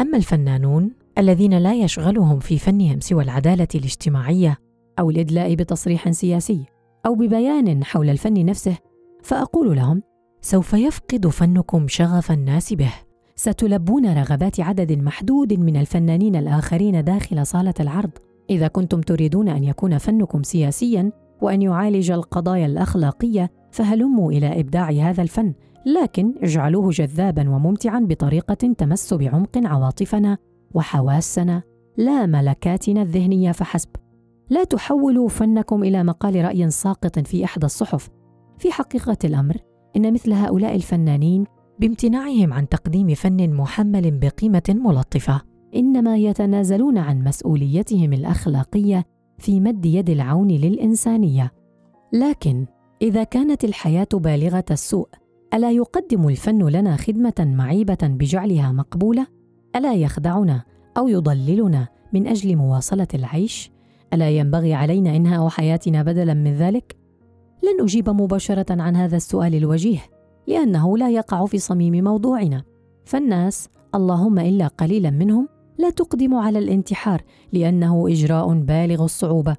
أما 0.00 0.16
الفنانون 0.16 0.90
الذين 1.18 1.58
لا 1.58 1.74
يشغلهم 1.74 2.38
في 2.38 2.58
فنهم 2.58 3.00
سوى 3.00 3.22
العدالة 3.22 3.68
الاجتماعية 3.74 4.58
أو 4.98 5.10
الإدلاء 5.10 5.54
بتصريح 5.54 6.10
سياسي 6.10 6.64
أو 7.06 7.14
ببيان 7.14 7.84
حول 7.84 8.10
الفن 8.10 8.44
نفسه 8.44 8.76
فأقول 9.22 9.76
لهم 9.76 10.02
سوف 10.40 10.72
يفقد 10.74 11.26
فنكم 11.26 11.88
شغف 11.88 12.32
الناس 12.32 12.72
به. 12.72 12.92
ستلبون 13.36 14.06
رغبات 14.06 14.60
عدد 14.60 14.92
محدود 14.92 15.52
من 15.52 15.76
الفنانين 15.76 16.36
الآخرين 16.36 17.04
داخل 17.04 17.46
صالة 17.46 17.74
العرض. 17.80 18.10
إذا 18.50 18.68
كنتم 18.68 19.00
تريدون 19.00 19.48
أن 19.48 19.64
يكون 19.64 19.98
فنكم 19.98 20.42
سياسيا 20.42 21.12
وأن 21.42 21.62
يعالج 21.62 22.10
القضايا 22.10 22.66
الأخلاقية 22.66 23.50
فهلموا 23.70 24.32
إلى 24.32 24.60
إبداع 24.60 24.90
هذا 24.90 25.22
الفن 25.22 25.54
لكن 25.86 26.34
اجعلوه 26.42 26.90
جذابا 26.90 27.50
وممتعا 27.50 28.00
بطريقة 28.00 28.54
تمس 28.54 29.14
بعمق 29.14 29.58
عواطفنا 29.64 30.38
وحواسنا 30.74 31.62
لا 31.96 32.26
ملكاتنا 32.26 33.02
الذهنية 33.02 33.52
فحسب. 33.52 33.88
لا 34.50 34.64
تحولوا 34.64 35.28
فنكم 35.28 35.84
إلى 35.84 36.04
مقال 36.04 36.44
رأي 36.44 36.70
ساقط 36.70 37.18
في 37.18 37.44
إحدى 37.44 37.66
الصحف. 37.66 38.08
في 38.58 38.72
حقيقة 38.72 39.18
الأمر 39.24 39.56
إن 39.96 40.12
مثل 40.12 40.32
هؤلاء 40.32 40.74
الفنانين 40.74 41.44
بامتناعهم 41.78 42.52
عن 42.52 42.68
تقديم 42.68 43.14
فن 43.14 43.54
محمل 43.54 44.10
بقيمة 44.10 44.62
ملطفة. 44.68 45.42
إنما 45.76 46.16
يتنازلون 46.16 46.98
عن 46.98 47.24
مسؤوليتهم 47.24 48.12
الأخلاقية 48.12 49.04
في 49.38 49.60
مد 49.60 49.86
يد 49.86 50.10
العون 50.10 50.48
للإنسانية. 50.48 51.52
لكن 52.12 52.66
إذا 53.02 53.24
كانت 53.24 53.64
الحياة 53.64 54.08
بالغة 54.14 54.64
السوء 54.70 55.08
ألا 55.54 55.70
يقدم 55.70 56.28
الفن 56.28 56.68
لنا 56.68 56.96
خدمة 56.96 57.34
معيبة 57.38 57.98
بجعلها 58.02 58.72
مقبولة؟ 58.72 59.26
ألا 59.76 59.94
يخدعنا 59.94 60.62
أو 60.96 61.08
يضللنا 61.08 61.88
من 62.12 62.26
أجل 62.26 62.56
مواصلة 62.56 63.08
العيش؟ 63.14 63.70
ألا 64.12 64.30
ينبغي 64.30 64.74
علينا 64.74 65.16
إنهاء 65.16 65.48
حياتنا 65.48 66.02
بدلا 66.02 66.34
من 66.34 66.54
ذلك؟ 66.54 66.96
لن 67.62 67.84
أجيب 67.84 68.10
مباشرة 68.10 68.82
عن 68.82 68.96
هذا 68.96 69.16
السؤال 69.16 69.54
الوجيه. 69.54 70.00
لأنه 70.46 70.98
لا 70.98 71.10
يقع 71.10 71.46
في 71.46 71.58
صميم 71.58 72.04
موضوعنا. 72.04 72.62
فالناس 73.04 73.68
اللهم 73.94 74.38
إلا 74.38 74.66
قليلا 74.66 75.10
منهم 75.10 75.48
لا 75.78 75.90
تقدم 75.90 76.34
على 76.34 76.58
الانتحار 76.58 77.22
لأنه 77.52 78.08
إجراء 78.08 78.54
بالغ 78.54 79.04
الصعوبة. 79.04 79.56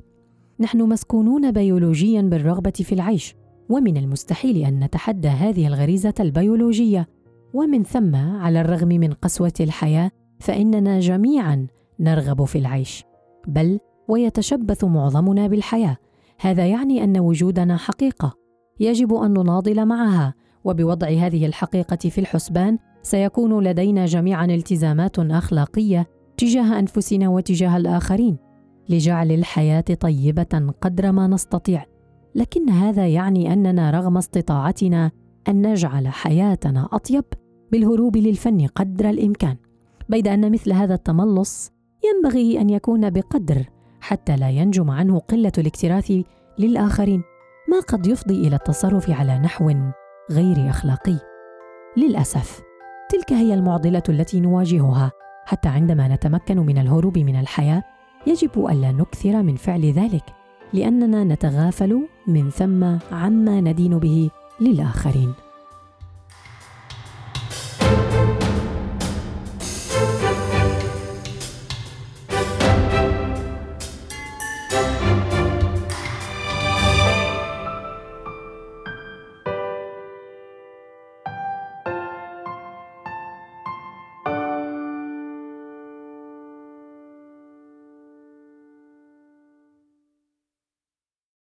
نحن 0.59 0.81
مسكونون 0.81 1.51
بيولوجيا 1.51 2.21
بالرغبة 2.21 2.71
في 2.71 2.95
العيش 2.95 3.35
ومن 3.69 3.97
المستحيل 3.97 4.57
أن 4.57 4.79
نتحدى 4.79 5.27
هذه 5.27 5.67
الغريزة 5.67 6.13
البيولوجية. 6.19 7.07
ومن 7.53 7.83
ثم 7.83 8.15
على 8.15 8.61
الرغم 8.61 8.87
من 8.87 9.11
قسوة 9.13 9.53
الحياة 9.59 10.11
فإننا 10.39 10.99
جميعا 10.99 11.67
نرغب 11.99 12.43
في 12.43 12.57
العيش. 12.57 13.03
بل 13.47 13.79
ويتشبث 14.07 14.83
معظمنا 14.83 15.47
بالحياة. 15.47 15.97
هذا 16.39 16.67
يعني 16.67 17.03
أن 17.03 17.19
وجودنا 17.19 17.77
حقيقة. 17.77 18.33
يجب 18.79 19.13
أن 19.13 19.31
نناضل 19.31 19.85
معها. 19.85 20.33
وبوضع 20.65 21.07
هذه 21.07 21.45
الحقيقة 21.45 22.09
في 22.09 22.17
الحسبان 22.17 22.77
سيكون 23.01 23.63
لدينا 23.63 24.05
جميعا 24.05 24.45
التزامات 24.45 25.19
أخلاقية 25.19 26.07
تجاه 26.37 26.79
أنفسنا 26.79 27.29
وتجاه 27.29 27.77
الآخرين 27.77 28.37
لجعل 28.89 29.31
الحياة 29.31 29.81
طيبة 29.99 30.73
قدر 30.81 31.11
ما 31.11 31.27
نستطيع. 31.27 31.85
لكن 32.35 32.69
هذا 32.69 33.07
يعني 33.07 33.53
أننا 33.53 33.91
رغم 33.91 34.17
استطاعتنا 34.17 35.11
أن 35.47 35.71
نجعل 35.71 36.07
حياتنا 36.07 36.89
أطيب 36.91 37.23
بالهروب 37.71 38.17
للفن 38.17 38.67
قدر 38.67 39.09
الإمكان. 39.09 39.55
بيد 40.09 40.27
أن 40.27 40.51
مثل 40.51 40.73
هذا 40.73 40.93
التملص 40.93 41.71
ينبغي 42.03 42.61
أن 42.61 42.69
يكون 42.69 43.09
بقدر 43.09 43.65
حتى 43.99 44.35
لا 44.35 44.49
ينجم 44.49 44.91
عنه 44.91 45.19
قلة 45.19 45.51
الاكتراث 45.57 46.11
للآخرين 46.59 47.23
ما 47.69 47.79
قد 47.79 48.07
يفضي 48.07 48.47
إلى 48.47 48.55
التصرف 48.55 49.09
على 49.09 49.39
نحو 49.39 49.69
غير 50.31 50.69
أخلاقي. 50.69 51.17
للأسف 51.97 52.61
تلك 53.09 53.33
هي 53.33 53.53
المعضلة 53.53 54.03
التي 54.09 54.39
نواجهها. 54.39 55.11
حتى 55.45 55.69
عندما 55.69 56.07
نتمكن 56.07 56.57
من 56.57 56.77
الهروب 56.77 57.17
من 57.17 57.35
الحياة 57.35 57.83
يجب 58.27 58.65
الا 58.65 58.91
نكثر 58.91 59.43
من 59.43 59.55
فعل 59.55 59.85
ذلك 59.85 60.23
لأننا 60.73 61.23
نتغافل 61.23 62.07
من 62.27 62.49
ثم 62.49 62.83
عما 63.11 63.61
ندين 63.61 63.99
به 63.99 64.29
للآخرين. 64.61 65.33